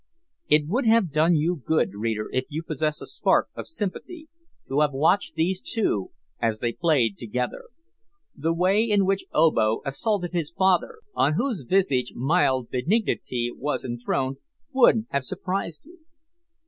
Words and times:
It 0.47 0.65
would 0.67 0.87
have 0.87 1.11
done 1.11 1.35
you 1.35 1.61
good, 1.63 1.93
reader, 1.93 2.27
if 2.31 2.45
you 2.49 2.63
possess 2.63 3.03
a 3.03 3.05
spark 3.05 3.49
of 3.55 3.67
sympathy, 3.67 4.29
to 4.67 4.79
have 4.79 4.93
watched 4.93 5.35
these 5.35 5.61
two 5.61 6.09
as 6.41 6.57
they 6.57 6.73
played 6.73 7.19
together. 7.19 7.65
The 8.35 8.51
way 8.51 8.81
in 8.83 9.05
which 9.05 9.27
Obo 9.31 9.83
assaulted 9.85 10.33
his 10.33 10.49
father, 10.49 11.01
on 11.13 11.33
whose 11.33 11.61
visage 11.61 12.13
mild 12.15 12.71
benignity 12.71 13.51
was 13.55 13.85
enthroned, 13.85 14.37
would 14.73 15.05
have 15.11 15.23
surprised 15.23 15.85
you. 15.85 15.99